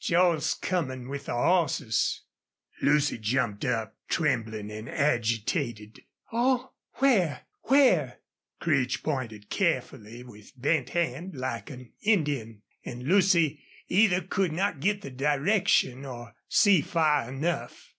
[0.00, 2.22] "Joel's comin' with the hosses!"
[2.82, 6.02] Lucy jumped up, trembling and agitated.
[6.32, 6.70] "Oh!...
[6.98, 7.46] Where?
[7.62, 8.20] Where?"
[8.60, 15.02] Creech pointed carefully with bent hand, like an Indian, and Lucy either could not get
[15.02, 17.92] the direction or see far enough.